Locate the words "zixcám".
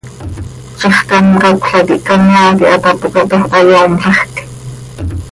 0.81-1.25